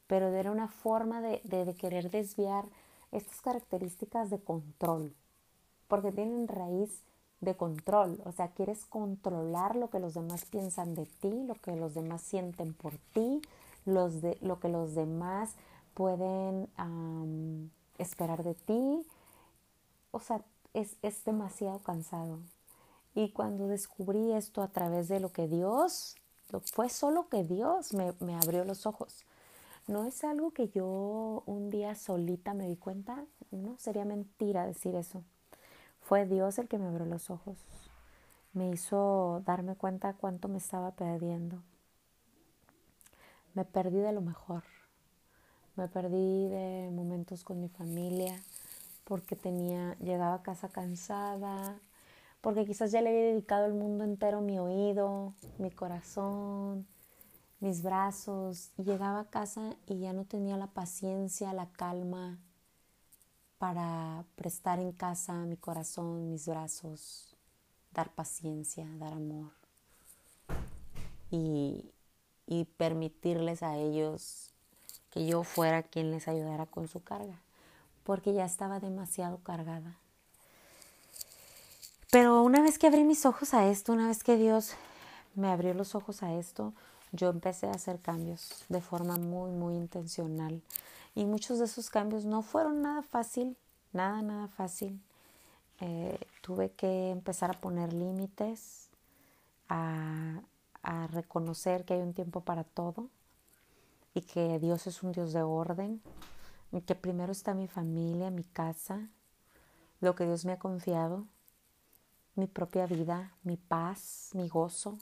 pero 0.07 0.29
era 0.29 0.51
una 0.51 0.69
forma 0.69 1.21
de, 1.21 1.41
de, 1.45 1.75
querer 1.75 2.11
desviar 2.11 2.65
estas 3.13 3.41
características 3.41 4.31
de 4.31 4.41
control, 4.41 5.15
porque 5.89 6.13
tienen 6.13 6.49
raíz 6.49 7.03
de 7.41 7.57
control, 7.57 8.21
o 8.25 8.33
sea, 8.33 8.49
quieres 8.49 8.85
controlar 8.87 9.77
lo 9.77 9.89
que 9.89 9.99
los 9.99 10.15
demás 10.15 10.45
piensan 10.45 10.95
de 10.95 11.07
ti, 11.07 11.45
lo 11.47 11.55
que 11.55 11.75
los 11.77 11.95
demás 11.95 12.23
sienten 12.23 12.75
por 12.75 12.99
ti, 13.15 13.41
los 13.87 14.21
de, 14.21 14.37
lo 14.43 14.61
que 14.61 14.69
los 14.69 14.95
demás 14.95 15.55
pueden 15.95 16.69
esperar 17.99 18.43
de 18.43 18.55
ti, 18.55 19.07
o 20.11 20.21
sea, 20.21 20.43
es, 20.75 20.97
es 21.03 21.25
demasiado 21.25 21.79
cansado, 21.81 22.41
y 23.15 23.33
cuando 23.33 23.67
descubrí 23.67 24.33
esto 24.33 24.63
a 24.63 24.69
través 24.69 25.09
de 25.09 25.21
lo 25.21 25.33
que 25.33 25.49
Dios, 25.49 26.17
fue 26.73 26.89
solo 26.89 27.29
que 27.29 27.45
Dios 27.45 27.95
me, 27.95 28.13
me 28.21 28.35
abrió 28.35 28.65
los 28.65 28.87
ojos. 28.87 29.25
No 29.87 30.05
es 30.05 30.23
algo 30.25 30.53
que 30.53 30.69
yo 30.69 31.43
un 31.47 31.71
día 31.71 31.95
solita 31.95 32.55
me 32.55 32.69
di 32.69 32.77
cuenta, 32.77 33.25
no, 33.51 33.77
sería 33.79 34.05
mentira 34.05 34.67
decir 34.67 34.95
eso. 34.95 35.25
Fue 36.01 36.27
Dios 36.27 36.59
el 36.59 36.69
que 36.69 36.79
me 36.79 36.87
abrió 36.87 37.07
los 37.07 37.31
ojos. 37.31 37.59
Me 38.53 38.69
hizo 38.71 39.43
darme 39.47 39.77
cuenta 39.77 40.15
cuánto 40.15 40.49
me 40.49 40.59
estaba 40.59 40.93
perdiendo. 40.93 41.63
Me 43.55 43.65
perdí 43.65 43.99
de 43.99 44.13
lo 44.13 44.21
mejor. 44.21 44.63
Me 45.77 45.89
perdí 45.89 46.49
de 46.49 46.91
momentos 46.93 47.45
con 47.45 47.61
mi 47.61 47.69
familia 47.69 48.41
porque 49.05 49.35
tenía 49.35 49.97
llegaba 49.99 50.35
a 50.35 50.43
casa 50.43 50.69
cansada, 50.69 51.81
porque 52.41 52.65
quizás 52.65 52.91
ya 52.93 53.03
le 53.03 53.11
había 53.11 53.33
dedicado 53.33 53.67
el 53.67 53.75
mundo 53.75 54.05
entero 54.05 54.41
mi 54.41 54.59
oído, 54.59 55.35
mi 55.59 55.71
corazón, 55.71 56.87
mis 57.61 57.83
brazos, 57.83 58.71
llegaba 58.79 59.21
a 59.21 59.31
casa 59.31 59.77
y 59.87 59.99
ya 60.01 60.13
no 60.13 60.25
tenía 60.25 60.57
la 60.57 60.69
paciencia, 60.69 61.53
la 61.53 61.67
calma 61.73 62.39
para 63.59 64.25
prestar 64.37 64.81
en 64.81 64.93
casa 64.93 65.35
mi 65.45 65.57
corazón, 65.57 66.31
mis 66.31 66.49
brazos, 66.49 67.37
dar 67.93 68.11
paciencia, 68.15 68.89
dar 68.99 69.13
amor 69.13 69.53
y, 71.31 71.93
y 72.47 72.65
permitirles 72.65 73.63
a 73.63 73.77
ellos 73.77 74.55
que 75.11 75.27
yo 75.27 75.43
fuera 75.43 75.83
quien 75.83 76.11
les 76.11 76.29
ayudara 76.29 76.67
con 76.67 76.89
su 76.89 77.03
carga, 77.03 77.39
porque 78.05 78.33
ya 78.33 78.45
estaba 78.45 78.81
demasiado 78.81 79.39
cargada. 79.43 80.00
Pero 82.11 82.43
una 82.43 82.61
vez 82.61 82.77
que 82.77 82.89
abrí 82.89 83.05
mis 83.05 83.25
ojos 83.25 83.55
a 83.55 83.69
esto, 83.69 83.93
una 83.93 84.09
vez 84.09 84.25
que 84.25 84.37
Dios 84.37 84.73
me 85.37 85.47
abrió 85.49 85.75
los 85.75 85.95
ojos 85.95 86.25
a 86.25 86.35
esto, 86.35 86.75
yo 87.13 87.29
empecé 87.29 87.69
a 87.69 87.73
hacer 87.73 88.01
cambios 88.01 88.65
de 88.69 88.81
forma 88.81 89.17
muy, 89.17 89.53
muy 89.53 89.77
intencional. 89.77 90.61
Y 91.15 91.25
muchos 91.25 91.61
de 91.61 91.67
esos 91.67 91.89
cambios 91.89 92.25
no 92.25 92.43
fueron 92.43 92.83
nada 92.83 93.03
fácil, 93.03 93.57
nada, 93.93 94.23
nada 94.23 94.49
fácil. 94.49 95.01
Eh, 95.79 96.19
tuve 96.41 96.73
que 96.73 97.11
empezar 97.11 97.51
a 97.53 97.61
poner 97.61 97.93
límites, 97.93 98.89
a, 99.69 100.41
a 100.83 101.07
reconocer 101.07 101.85
que 101.85 101.95
hay 101.95 102.01
un 102.01 102.13
tiempo 102.13 102.41
para 102.41 102.65
todo 102.65 103.09
y 104.15 104.23
que 104.23 104.59
Dios 104.59 104.89
es 104.89 105.05
un 105.05 105.13
Dios 105.13 105.33
de 105.33 105.43
orden 105.43 106.03
y 106.73 106.81
que 106.81 106.97
primero 106.97 107.31
está 107.31 107.55
mi 107.55 107.69
familia, 107.69 108.33
mi 108.33 108.43
casa, 108.43 109.09
lo 110.01 110.17
que 110.17 110.27
Dios 110.27 110.45
me 110.45 110.53
ha 110.53 110.59
confiado 110.59 111.27
mi 112.41 112.47
propia 112.47 112.87
vida, 112.87 113.33
mi 113.45 113.57
paz, 113.57 114.31
mi 114.33 114.49
gozo, 114.49 114.99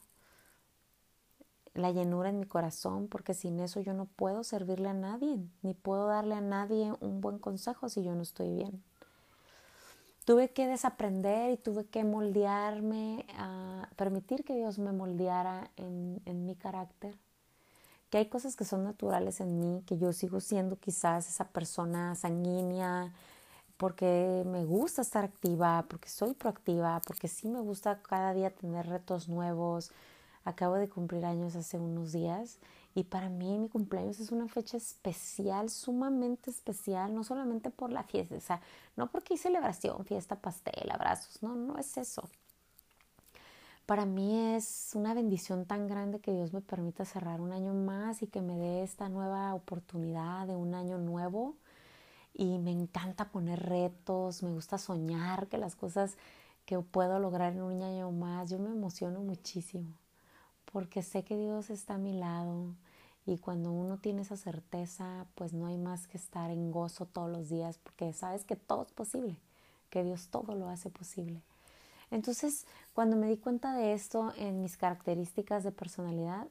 la 1.74 1.92
llenura 1.92 2.28
en 2.28 2.40
mi 2.40 2.46
corazón, 2.46 3.08
porque 3.08 3.32
sin 3.32 3.60
eso 3.60 3.80
yo 3.80 3.94
no 3.94 4.06
puedo 4.06 4.44
servirle 4.44 4.88
a 4.88 4.94
nadie, 4.94 5.38
ni 5.62 5.74
puedo 5.74 6.08
darle 6.08 6.34
a 6.34 6.40
nadie 6.40 6.92
un 7.00 7.20
buen 7.20 7.38
consejo 7.38 7.88
si 7.88 8.02
yo 8.02 8.14
no 8.14 8.22
estoy 8.22 8.52
bien. 8.52 8.82
Tuve 10.24 10.50
que 10.50 10.66
desaprender 10.66 11.52
y 11.52 11.56
tuve 11.56 11.86
que 11.86 12.04
moldearme, 12.04 13.24
a 13.38 13.88
permitir 13.96 14.44
que 14.44 14.54
Dios 14.54 14.78
me 14.78 14.92
moldeara 14.92 15.70
en, 15.76 16.20
en 16.26 16.44
mi 16.44 16.54
carácter, 16.54 17.16
que 18.10 18.18
hay 18.18 18.26
cosas 18.26 18.56
que 18.56 18.64
son 18.64 18.84
naturales 18.84 19.40
en 19.40 19.60
mí, 19.60 19.82
que 19.86 19.96
yo 19.96 20.12
sigo 20.12 20.40
siendo 20.40 20.76
quizás 20.76 21.28
esa 21.28 21.48
persona 21.48 22.14
sanguínea, 22.14 23.14
porque 23.78 24.42
me 24.44 24.64
gusta 24.64 25.02
estar 25.02 25.24
activa, 25.24 25.86
porque 25.88 26.08
soy 26.08 26.34
proactiva, 26.34 27.00
porque 27.06 27.28
sí 27.28 27.48
me 27.48 27.60
gusta 27.60 28.02
cada 28.02 28.34
día 28.34 28.50
tener 28.50 28.86
retos 28.86 29.28
nuevos. 29.28 29.92
Acabo 30.44 30.74
de 30.74 30.88
cumplir 30.88 31.24
años 31.24 31.56
hace 31.56 31.78
unos 31.78 32.12
días 32.12 32.58
y 32.94 33.04
para 33.04 33.28
mí 33.28 33.58
mi 33.58 33.68
cumpleaños 33.68 34.18
es 34.18 34.32
una 34.32 34.48
fecha 34.48 34.76
especial, 34.76 35.70
sumamente 35.70 36.50
especial, 36.50 37.14
no 37.14 37.22
solamente 37.22 37.70
por 37.70 37.92
la 37.92 38.02
fiesta, 38.02 38.34
o 38.36 38.40
sea, 38.40 38.60
no 38.96 39.10
porque 39.10 39.34
hay 39.34 39.38
celebración, 39.38 40.04
fiesta, 40.04 40.36
pastel, 40.36 40.90
abrazos, 40.90 41.42
no, 41.42 41.54
no 41.54 41.78
es 41.78 41.96
eso. 41.96 42.28
Para 43.86 44.04
mí 44.04 44.54
es 44.54 44.90
una 44.94 45.14
bendición 45.14 45.64
tan 45.64 45.86
grande 45.86 46.20
que 46.20 46.32
Dios 46.32 46.52
me 46.52 46.60
permita 46.60 47.06
cerrar 47.06 47.40
un 47.40 47.52
año 47.52 47.72
más 47.72 48.20
y 48.22 48.26
que 48.26 48.42
me 48.42 48.58
dé 48.58 48.82
esta 48.82 49.08
nueva 49.08 49.54
oportunidad 49.54 50.46
de 50.46 50.56
un 50.56 50.74
año 50.74 50.98
nuevo. 50.98 51.27
Y 52.38 52.58
me 52.58 52.70
encanta 52.70 53.30
poner 53.30 53.60
retos, 53.60 54.42
me 54.42 54.50
gusta 54.50 54.78
soñar 54.78 55.48
que 55.48 55.58
las 55.58 55.76
cosas 55.76 56.16
que 56.64 56.78
puedo 56.78 57.18
lograr 57.18 57.52
en 57.52 57.62
un 57.62 57.82
año 57.82 58.10
más, 58.12 58.48
yo 58.48 58.58
me 58.58 58.70
emociono 58.70 59.20
muchísimo 59.20 59.88
porque 60.72 61.02
sé 61.02 61.24
que 61.24 61.36
Dios 61.36 61.70
está 61.70 61.94
a 61.94 61.98
mi 61.98 62.12
lado 62.12 62.74
y 63.26 63.38
cuando 63.38 63.70
uno 63.70 63.98
tiene 63.98 64.22
esa 64.22 64.36
certeza, 64.36 65.26
pues 65.34 65.52
no 65.52 65.66
hay 65.66 65.76
más 65.76 66.06
que 66.06 66.16
estar 66.16 66.50
en 66.50 66.70
gozo 66.70 67.06
todos 67.06 67.30
los 67.30 67.48
días 67.48 67.78
porque 67.78 68.12
sabes 68.12 68.44
que 68.44 68.56
todo 68.56 68.82
es 68.82 68.92
posible, 68.92 69.36
que 69.90 70.02
Dios 70.02 70.28
todo 70.28 70.54
lo 70.54 70.68
hace 70.68 70.90
posible. 70.90 71.42
Entonces, 72.10 72.66
cuando 72.94 73.16
me 73.16 73.28
di 73.28 73.36
cuenta 73.36 73.74
de 73.74 73.92
esto 73.92 74.32
en 74.36 74.62
mis 74.62 74.76
características 74.76 75.62
de 75.62 75.72
personalidad, 75.72 76.48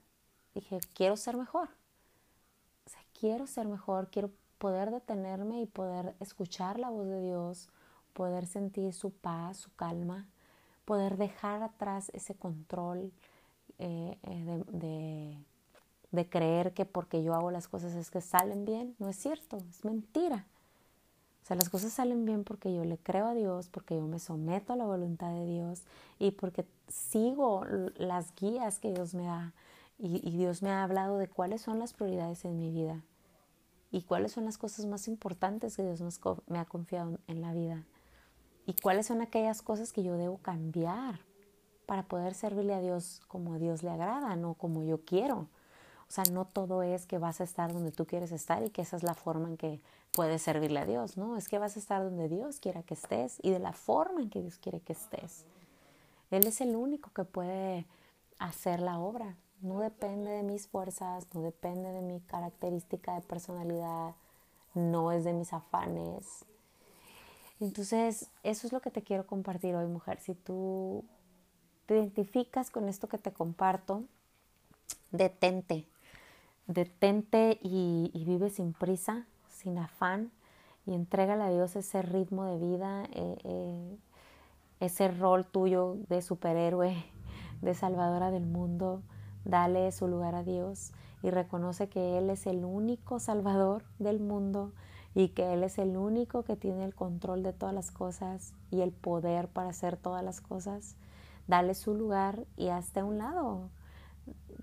dije, 0.54 0.80
quiero 0.94 1.18
ser 1.18 1.36
mejor. 1.36 1.70
O 2.86 2.90
sea, 2.90 3.02
quiero 3.20 3.48
ser 3.48 3.68
mejor, 3.68 4.10
quiero 4.12 4.30
poder 4.58 4.92
detenerme 4.92 5.62
y 5.62 5.66
poder 5.66 6.16
escuchar 6.20 6.80
la 6.80 6.90
voz 6.90 7.08
de 7.08 7.22
Dios, 7.22 7.70
poder 8.14 8.46
sentir 8.46 8.94
su 8.94 9.12
paz, 9.12 9.58
su 9.58 9.74
calma, 9.76 10.28
poder 10.86 11.18
dejar 11.18 11.64
atrás 11.64 12.12
ese 12.14 12.36
control 12.36 13.12
eh, 13.80 14.18
eh, 14.24 14.64
de, 14.72 15.38
de 16.12 16.30
creer 16.30 16.74
que 16.74 16.86
porque 16.86 17.24
yo 17.24 17.34
hago 17.34 17.52
las 17.52 17.68
cosas 17.68 17.94
es 17.94 18.10
que 18.10 18.22
salen 18.22 18.66
bien. 18.66 18.96
No 19.00 19.10
es 19.10 19.18
cierto, 19.18 19.58
es 19.58 19.86
mentira. 19.86 20.46
O 21.44 21.46
sea, 21.48 21.56
las 21.56 21.70
cosas 21.70 21.94
salen 21.94 22.26
bien 22.26 22.44
porque 22.44 22.74
yo 22.74 22.84
le 22.84 22.98
creo 22.98 23.28
a 23.28 23.34
Dios, 23.34 23.70
porque 23.70 23.96
yo 23.96 24.06
me 24.06 24.20
someto 24.20 24.74
a 24.74 24.76
la 24.76 24.86
voluntad 24.86 25.32
de 25.32 25.46
Dios 25.46 25.84
y 26.20 26.32
porque 26.32 26.66
sigo 26.90 27.64
las 27.96 28.36
guías 28.36 28.80
que 28.80 28.92
Dios 28.92 29.14
me 29.14 29.24
da. 29.24 29.54
Y, 30.00 30.20
Dios 30.32 30.62
me 30.62 30.70
ha 30.70 30.84
hablado 30.84 31.18
de 31.18 31.28
cuáles 31.28 31.62
son 31.62 31.80
las 31.80 31.94
prioridades 31.94 32.46
en 32.46 32.60
mi 32.60 32.70
vida 32.70 33.02
y 33.92 34.04
cuáles 34.04 34.32
son 34.34 34.46
las 34.46 34.58
cosas 34.58 34.86
más 34.86 35.08
importantes 35.08 35.78
que 35.78 35.84
Dios 35.84 36.02
me 36.48 36.60
ha 36.60 36.66
confiado 36.66 37.20
en 37.28 37.42
la 37.42 37.54
vida 37.54 37.86
y 38.68 38.74
cuáles 38.74 39.08
son 39.08 39.22
aquellas 39.22 39.62
cosas 39.62 39.94
que 39.94 40.04
yo 40.04 40.18
debo 40.18 40.38
cambiar 40.40 41.22
para 41.86 42.04
poder 42.04 42.34
servirle 42.34 42.74
a 42.74 42.82
Dios 42.82 43.22
como 43.28 43.54
a 43.54 43.60
Dios 43.60 43.82
le 43.82 43.90
agrada, 43.90 44.36
no 44.36 44.56
como 44.56 44.84
yo 44.84 45.06
quiero. 45.06 45.48
O 46.10 46.12
sea, 46.12 46.26
no 46.32 46.46
todo 46.46 46.84
es 46.84 47.06
que 47.06 47.18
vas 47.18 47.40
a 47.40 47.46
estar 47.46 47.72
donde 47.74 47.92
tú 47.92 48.06
quieres 48.06 48.34
estar 48.34 48.64
y 48.64 48.70
que 48.70 48.82
esa 48.82 48.98
es 48.98 49.04
la 49.04 49.14
forma 49.14 49.48
en 49.48 49.58
que 49.58 49.82
puedes 50.12 50.42
servirle 50.42 50.82
a 50.82 50.86
Dios, 50.86 51.18
¿no? 51.18 51.38
Es 51.38 51.48
que 51.48 51.60
vas 51.60 51.78
a 51.78 51.80
estar 51.80 52.04
donde 52.04 52.28
Dios 52.28 52.60
quiera 52.60 52.84
que 52.84 52.94
estés 52.94 53.40
y 53.42 53.52
de 53.52 53.60
la 53.60 53.72
forma 53.72 54.22
en 54.22 54.30
que 54.30 54.42
Dios 54.42 54.58
quiere 54.58 54.82
que 54.82 54.94
estés. 54.94 55.46
Él 56.30 56.46
es 56.46 56.60
el 56.60 56.76
único 56.76 57.12
que 57.12 57.24
puede 57.24 57.88
hacer 58.38 58.82
la 58.82 59.00
obra. 59.00 59.38
No 59.62 59.80
depende 59.80 60.32
de 60.32 60.44
mis 60.44 60.68
fuerzas, 60.68 61.28
no 61.34 61.42
depende 61.42 61.92
de 61.92 62.02
mi 62.02 62.20
característica 62.22 63.16
de 63.16 63.22
personalidad, 63.22 64.14
no 64.76 65.12
es 65.12 65.24
de 65.24 65.34
mis 65.34 65.52
afanes. 65.54 66.46
Entonces, 67.60 68.30
eso 68.44 68.68
es 68.68 68.74
lo 68.74 68.82
que 68.82 68.92
te 68.92 69.02
quiero 69.02 69.26
compartir 69.26 69.76
hoy, 69.76 69.88
mujer. 69.88 70.20
Si 70.20 70.36
tú 70.36 71.04
te 71.88 71.96
identificas 71.96 72.70
con 72.70 72.88
esto 72.88 73.08
que 73.08 73.18
te 73.18 73.34
comparto, 73.34 74.04
detente, 75.12 75.88
detente 76.68 77.60
y, 77.64 78.12
vive 78.26 78.50
sin 78.50 78.74
prisa, 78.74 79.26
sin 79.50 79.80
afán 79.80 80.32
y 80.86 80.94
entrégale 80.94 81.44
a 81.44 81.50
Dios 81.50 81.76
ese 81.76 82.02
ritmo 82.02 82.46
de 82.46 82.58
vida, 82.58 83.06
eh, 83.14 83.38
eh, 83.44 83.98
ese 84.80 85.08
rol 85.08 85.46
tuyo 85.46 85.98
de 86.10 86.22
superhéroe, 86.22 86.96
de 87.62 87.74
salvadora 87.74 88.30
del 88.30 88.46
mundo. 88.46 89.02
Dale 89.48 89.92
su 89.92 90.08
lugar 90.08 90.36
a 90.36 90.44
Dios 90.44 90.92
y 91.24 91.30
reconoce 91.30 91.90
que 91.90 92.18
Él 92.18 92.30
es 92.30 92.46
el 92.46 92.66
único 92.66 93.20
salvador 93.20 93.84
del 93.98 94.20
mundo 94.20 94.74
y 95.16 95.30
que 95.30 95.54
Él 95.54 95.64
es 95.64 95.78
el 95.78 95.98
único 95.98 96.44
que 96.44 96.56
tiene 96.56 96.86
el 96.86 96.94
control 96.94 97.44
de 97.44 97.54
todas 97.54 97.74
las 97.74 97.90
cosas 97.92 98.54
y 98.70 98.82
el 98.82 98.92
poder 98.92 99.48
para 99.48 99.70
hacer 99.70 99.98
todas 99.98 100.24
las 100.24 100.42
cosas. 100.42 100.96
Dale 101.48 101.74
su 101.74 101.96
lugar 101.96 102.46
y 102.58 102.68
hazte 102.68 103.00
a 103.00 103.06
un 103.06 103.18
lado 103.18 103.70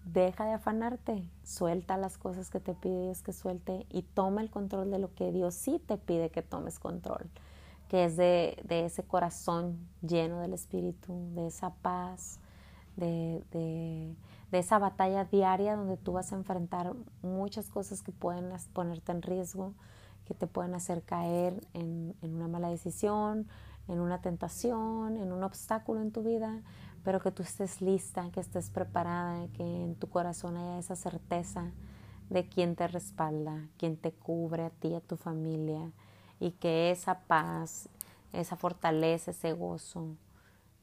deja 0.04 0.44
de 0.44 0.52
afanarte, 0.52 1.28
suelta 1.42 1.96
las 1.96 2.18
cosas 2.18 2.50
que 2.50 2.60
te 2.60 2.74
pide 2.74 3.04
Dios 3.04 3.22
que 3.22 3.32
suelte 3.32 3.86
y 3.90 4.02
toma 4.02 4.42
el 4.42 4.50
control 4.50 4.90
de 4.90 4.98
lo 4.98 5.14
que 5.14 5.32
Dios 5.32 5.54
sí 5.54 5.80
te 5.84 5.96
pide 5.96 6.30
que 6.30 6.42
tomes 6.42 6.78
control, 6.78 7.30
que 7.88 8.04
es 8.04 8.16
de, 8.16 8.56
ese 8.68 9.02
corazón 9.02 9.78
lleno 10.02 10.40
del 10.40 10.52
Espíritu, 10.52 11.14
de 11.34 11.46
esa 11.46 11.70
paz, 11.70 12.38
de, 12.96 13.42
de, 13.50 14.14
esa 14.58 14.78
batalla 14.78 15.24
diaria 15.24 15.76
donde 15.76 15.96
tú 15.96 16.12
vas 16.12 16.32
a 16.32 16.36
enfrentar 16.36 16.94
muchas 17.22 17.70
cosas 17.70 18.02
que 18.02 18.12
pueden 18.12 18.50
ponerte 18.72 19.12
en 19.12 19.22
riesgo, 19.22 19.74
que 20.24 20.34
te 20.34 20.46
pueden 20.46 20.74
hacer 20.74 21.02
caer 21.02 21.66
en, 21.74 22.14
una 22.22 22.48
mala 22.48 22.68
decisión, 22.68 23.46
en 23.88 24.00
una 24.00 24.20
tentación, 24.20 25.16
en 25.16 25.32
un 25.32 25.42
obstáculo 25.42 26.00
en 26.00 26.12
tu 26.12 26.22
vida, 26.22 26.62
pero 27.02 27.20
que 27.20 27.30
tú 27.30 27.42
estés 27.42 27.82
lista, 27.82 28.30
que 28.32 28.40
estés 28.40 28.70
preparada, 28.70 29.46
que 29.48 29.62
en 29.62 29.94
tu 29.94 30.08
corazón 30.08 30.56
haya 30.56 30.78
esa 30.78 30.96
certeza 30.96 31.72
de 32.30 32.48
quién 32.48 32.76
te 32.76 32.88
respalda, 32.88 33.68
quién 33.76 33.96
te 33.96 34.12
cubre 34.12 34.64
a 34.64 34.70
ti 34.70 34.94
a 34.94 35.00
tu 35.00 35.16
familia, 35.16 35.92
y 36.40 36.52
que 36.52 36.90
esa 36.90 37.20
paz, 37.20 37.88
esa 38.32 38.56
fortaleza, 38.56 39.30
ese 39.30 39.52
gozo, 39.52 40.16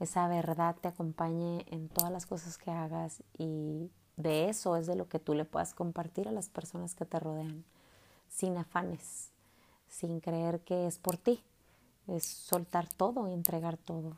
esa 0.01 0.27
verdad 0.27 0.75
te 0.81 0.87
acompañe 0.87 1.63
en 1.69 1.87
todas 1.87 2.11
las 2.11 2.25
cosas 2.25 2.57
que 2.57 2.71
hagas 2.71 3.23
y 3.37 3.91
de 4.17 4.49
eso 4.49 4.75
es 4.75 4.87
de 4.87 4.95
lo 4.95 5.07
que 5.07 5.19
tú 5.19 5.33
le 5.33 5.45
puedas 5.45 5.73
compartir 5.73 6.27
a 6.27 6.31
las 6.31 6.49
personas 6.49 6.95
que 6.95 7.05
te 7.05 7.19
rodean, 7.19 7.63
sin 8.27 8.57
afanes, 8.57 9.29
sin 9.87 10.19
creer 10.19 10.61
que 10.61 10.87
es 10.87 10.97
por 10.97 11.17
ti, 11.17 11.43
es 12.07 12.25
soltar 12.25 12.87
todo 12.87 13.27
y 13.27 13.33
entregar 13.33 13.77
todo. 13.77 14.17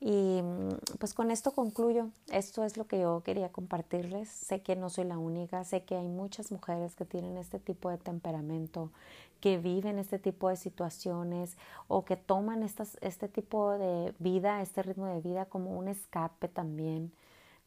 Y 0.00 0.42
mm, 0.42 0.96
pues 0.98 1.14
con 1.14 1.30
esto 1.30 1.52
concluyo. 1.52 2.10
Esto 2.30 2.64
es 2.64 2.76
lo 2.76 2.86
que 2.86 3.00
yo 3.00 3.22
quería 3.24 3.50
compartirles. 3.50 4.28
Sé 4.28 4.60
que 4.60 4.76
no 4.76 4.90
soy 4.90 5.04
la 5.04 5.18
única, 5.18 5.64
sé 5.64 5.84
que 5.84 5.96
hay 5.96 6.08
muchas 6.08 6.52
mujeres 6.52 6.94
que 6.94 7.04
tienen 7.04 7.36
este 7.38 7.58
tipo 7.58 7.88
de 7.90 7.98
temperamento, 7.98 8.90
que 9.40 9.58
viven 9.58 9.98
este 9.98 10.18
tipo 10.18 10.48
de 10.48 10.56
situaciones 10.56 11.56
o 11.88 12.04
que 12.04 12.16
toman 12.16 12.62
estas, 12.62 12.98
este 13.00 13.28
tipo 13.28 13.72
de 13.72 14.14
vida, 14.18 14.62
este 14.62 14.82
ritmo 14.82 15.06
de 15.06 15.20
vida 15.20 15.46
como 15.46 15.76
un 15.78 15.88
escape 15.88 16.48
también, 16.48 17.12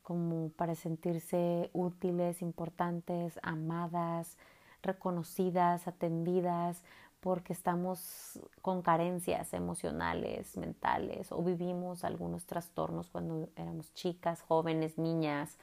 como 0.03 0.49
para 0.49 0.75
sentirse 0.75 1.69
útiles, 1.73 2.41
importantes, 2.41 3.39
amadas, 3.43 4.37
reconocidas, 4.81 5.87
atendidas, 5.87 6.83
porque 7.19 7.53
estamos 7.53 8.39
con 8.61 8.81
carencias 8.81 9.53
emocionales, 9.53 10.55
mentales 10.57 11.31
o 11.31 11.43
vivimos 11.43 12.03
algunos 12.03 12.45
trastornos 12.45 13.09
cuando 13.09 13.49
éramos 13.55 13.93
chicas, 13.93 14.41
jóvenes, 14.41 14.97
niñas. 14.97 15.57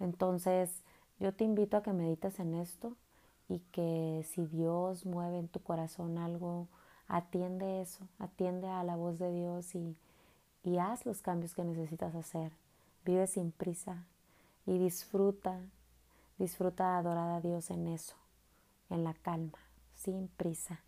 Entonces, 0.00 0.82
yo 1.20 1.32
te 1.32 1.44
invito 1.44 1.76
a 1.76 1.82
que 1.82 1.92
medites 1.92 2.40
en 2.40 2.54
esto 2.54 2.96
y 3.48 3.60
que 3.72 4.24
si 4.28 4.46
Dios 4.46 5.06
mueve 5.06 5.38
en 5.38 5.48
tu 5.48 5.60
corazón 5.60 6.18
algo, 6.18 6.68
atiende 7.08 7.80
eso, 7.80 8.08
atiende 8.18 8.68
a 8.68 8.82
la 8.82 8.96
voz 8.96 9.18
de 9.18 9.32
Dios 9.32 9.74
y, 9.74 9.96
y 10.62 10.78
haz 10.78 11.06
los 11.06 11.22
cambios 11.22 11.54
que 11.54 11.64
necesitas 11.64 12.14
hacer. 12.14 12.52
Vive 13.04 13.26
sin 13.26 13.52
prisa 13.52 14.06
y 14.66 14.78
disfruta, 14.78 15.60
disfruta 16.38 16.98
adorar 16.98 17.30
a 17.30 17.40
Dios 17.40 17.70
en 17.70 17.86
eso, 17.86 18.16
en 18.90 19.04
la 19.04 19.14
calma, 19.14 19.58
sin 19.94 20.28
prisa 20.28 20.80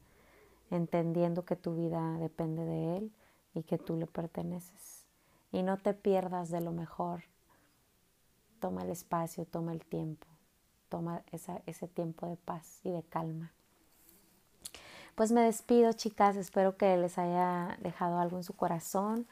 entendiendo 0.70 1.44
que 1.44 1.56
tu 1.56 1.74
vida 1.74 2.18
depende 2.18 2.64
de 2.64 2.96
Él 2.96 3.12
y 3.54 3.62
que 3.62 3.78
tú 3.78 3.96
le 3.96 4.06
perteneces. 4.06 5.06
Y 5.50 5.62
no 5.62 5.78
te 5.78 5.94
pierdas 5.94 6.50
de 6.50 6.60
lo 6.60 6.72
mejor. 6.72 7.24
Toma 8.60 8.82
el 8.82 8.90
espacio, 8.90 9.46
toma 9.46 9.72
el 9.72 9.84
tiempo, 9.84 10.26
toma 10.88 11.22
ese 11.32 11.88
tiempo 11.88 12.26
de 12.26 12.36
paz 12.36 12.80
y 12.84 12.90
de 12.90 13.02
calma. 13.02 13.52
Pues 15.18 15.32
me 15.32 15.40
despido, 15.40 15.92
chicas. 15.94 16.36
Espero 16.36 16.76
que 16.76 16.96
les 16.96 17.18
haya 17.18 17.76
dejado 17.80 18.20
algo 18.20 18.36
en 18.36 18.44
su 18.44 18.54
corazón. 18.54 19.26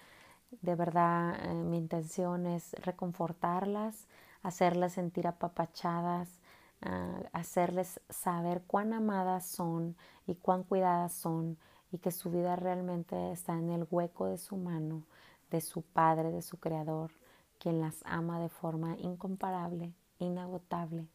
De 0.61 0.75
verdad, 0.75 1.37
eh, 1.45 1.55
mi 1.55 1.77
intención 1.79 2.45
es 2.47 2.73
reconfortarlas, 2.83 4.09
hacerlas 4.43 4.95
sentir 4.95 5.29
apapachadas, 5.29 6.41
ah, 6.83 7.21
hacerles 7.33 8.01
saber 8.09 8.63
cuán 8.67 8.95
amadas 8.95 9.47
son 9.47 9.97
y 10.27 10.35
cuán 10.35 10.65
cuidadas 10.65 11.13
son 11.13 11.57
y 11.93 11.99
que 11.99 12.11
su 12.11 12.33
vida 12.33 12.57
realmente 12.57 13.31
está 13.31 13.53
en 13.53 13.71
el 13.71 13.87
hueco 13.89 14.27
de 14.27 14.39
su 14.39 14.57
mano, 14.57 15.05
de 15.53 15.61
su 15.61 15.83
Padre, 15.83 16.33
de 16.33 16.43
su 16.43 16.59
Creador, 16.59 17.13
quien 17.61 17.81
las 17.81 18.03
ama 18.07 18.41
de 18.41 18.49
forma 18.49 18.97
incomparable, 18.99 19.93
inagotable 20.19 21.07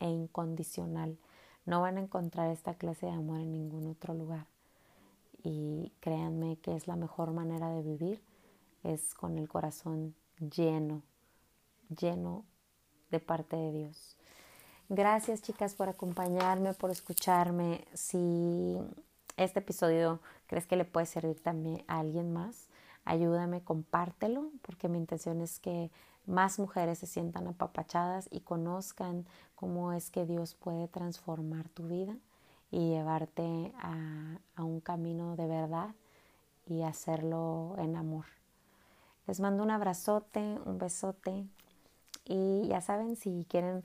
e 0.00 0.08
incondicional. 0.08 1.18
No 1.64 1.80
van 1.80 1.98
a 1.98 2.02
encontrar 2.02 2.50
esta 2.50 2.74
clase 2.74 3.06
de 3.06 3.12
amor 3.12 3.40
en 3.40 3.52
ningún 3.52 3.86
otro 3.86 4.14
lugar. 4.14 4.46
Y 5.42 5.92
créanme 6.00 6.58
que 6.58 6.76
es 6.76 6.86
la 6.86 6.96
mejor 6.96 7.32
manera 7.32 7.70
de 7.70 7.82
vivir, 7.82 8.22
es 8.82 9.14
con 9.14 9.38
el 9.38 9.48
corazón 9.48 10.14
lleno, 10.38 11.02
lleno 11.88 12.44
de 13.10 13.20
parte 13.20 13.56
de 13.56 13.72
Dios. 13.72 14.16
Gracias 14.88 15.42
chicas 15.42 15.74
por 15.74 15.88
acompañarme, 15.88 16.72
por 16.74 16.90
escucharme. 16.90 17.84
Si 17.94 18.78
este 19.36 19.58
episodio 19.58 20.20
crees 20.46 20.66
que 20.66 20.76
le 20.76 20.84
puede 20.84 21.06
servir 21.06 21.40
también 21.42 21.84
a 21.88 21.98
alguien 21.98 22.32
más, 22.32 22.68
ayúdame, 23.04 23.62
compártelo, 23.62 24.50
porque 24.62 24.88
mi 24.88 24.98
intención 24.98 25.40
es 25.40 25.58
que 25.58 25.90
más 26.26 26.58
mujeres 26.58 26.98
se 26.98 27.06
sientan 27.06 27.46
apapachadas 27.46 28.28
y 28.30 28.40
conozcan 28.40 29.26
cómo 29.54 29.92
es 29.92 30.10
que 30.10 30.26
Dios 30.26 30.54
puede 30.54 30.88
transformar 30.88 31.68
tu 31.68 31.86
vida 31.88 32.16
y 32.70 32.90
llevarte 32.90 33.72
a, 33.78 34.38
un 34.58 34.80
camino 34.80 35.36
de 35.36 35.46
verdad 35.46 35.94
y 36.66 36.82
hacerlo 36.82 37.76
en 37.78 37.96
amor. 37.96 38.24
Les 39.26 39.40
mando 39.40 39.62
un 39.62 39.70
abrazote, 39.70 40.58
un 40.64 40.78
besote 40.78 41.46
y 42.24 42.66
ya 42.68 42.80
saben, 42.80 43.16
si 43.16 43.46
quieren 43.48 43.84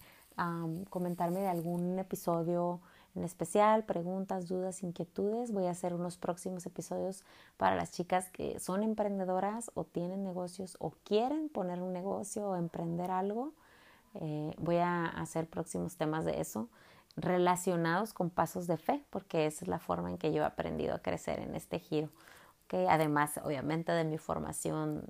comentarme 0.90 1.42
de 1.42 1.48
algún 1.48 2.00
episodio 2.00 2.82
en 3.16 3.24
especial, 3.24 3.84
preguntas, 3.84 4.48
dudas, 4.48 4.84
inquietudes, 4.84 5.52
voy 5.52 5.66
a 5.66 5.72
hacer 5.72 5.94
unos 5.94 6.18
próximos 6.18 6.66
episodios 6.66 7.24
para 7.58 7.76
las 7.76 7.92
chicas 7.92 8.30
que 8.30 8.60
son 8.60 8.84
emprendedoras 8.84 9.72
o 9.74 9.84
tienen 9.84 10.24
negocios 10.24 10.78
o 10.80 10.92
quieren 11.04 11.50
poner 11.50 11.82
un 11.82 11.94
negocio 11.94 12.48
o 12.48 12.56
emprender 12.56 13.12
algo. 13.12 13.54
Eh, 14.16 14.54
voy 14.58 14.78
a 14.78 15.06
hacer 15.06 15.48
próximos 15.48 15.98
temas 15.98 16.26
de 16.26 16.40
eso 16.40 16.70
relacionados 17.18 18.14
con 18.14 18.30
pasos 18.30 18.68
de 18.68 18.78
fe, 18.78 19.04
porque 19.10 19.46
esa 19.46 19.66
es 19.66 19.68
la 19.68 19.80
forma 19.80 20.10
en 20.10 20.18
que 20.18 20.32
yo 20.32 20.44
he 20.44 20.46
aprendido 20.46 20.96
a 20.96 21.00
crecer 21.00 21.40
en 21.40 21.56
este 21.56 21.80
giro. 21.80 22.10
Además, 22.88 23.38
obviamente, 23.44 23.92
de 23.92 24.06
mi 24.06 24.18
formación 24.18 25.04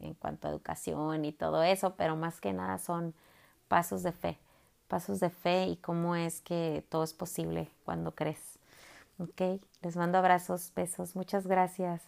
en 0.00 0.14
cuanto 0.14 0.48
a 0.48 0.50
educación 0.50 1.24
y 1.24 1.32
todo 1.32 1.62
eso, 1.62 1.94
pero 1.96 2.16
más 2.16 2.40
que 2.40 2.52
nada 2.52 2.78
son 2.78 3.14
pasos 3.68 4.02
de 4.02 4.12
fe, 4.12 4.38
pasos 4.88 5.20
de 5.20 5.30
fe 5.30 5.66
y 5.68 5.76
cómo 5.76 6.16
es 6.16 6.40
que 6.42 6.84
todo 6.90 7.04
es 7.04 7.14
posible 7.14 7.70
cuando 7.84 8.14
crees. 8.14 8.58
Ok, 9.18 9.60
les 9.82 9.96
mando 9.96 10.18
abrazos, 10.18 10.72
besos, 10.74 11.16
muchas 11.16 11.46
gracias. 11.46 12.02